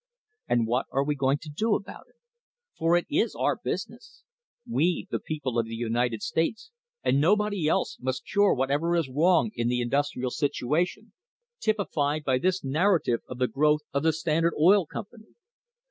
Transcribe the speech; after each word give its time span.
And 0.47 0.65
what 0.65 0.87
are 0.91 1.03
we 1.03 1.13
going 1.13 1.37
to 1.43 1.49
do 1.51 1.75
about 1.75 2.07
it? 2.09 2.15
for 2.75 2.97
it 2.97 3.05
is 3.07 3.35
our 3.35 3.55
busi 3.55 3.91
ness. 3.91 4.23
We, 4.67 5.05
the 5.11 5.19
people 5.19 5.59
of 5.59 5.67
the 5.67 5.75
United 5.75 6.23
States, 6.23 6.71
and 7.03 7.21
nobody 7.21 7.67
else, 7.67 7.97
must 8.01 8.25
cure 8.25 8.55
whatever 8.55 8.95
is 8.95 9.09
wrong 9.13 9.51
in 9.53 9.67
the 9.67 9.79
industrial 9.79 10.31
situation, 10.31 11.13
typi 11.63 11.85
fied 11.93 12.23
by 12.23 12.39
this 12.39 12.63
narrative 12.63 13.19
of 13.29 13.37
the 13.37 13.47
growth 13.47 13.81
of 13.93 14.01
the 14.01 14.11
Standard 14.11 14.55
Oil 14.59 14.87
Com 14.87 15.05
pany. 15.05 15.35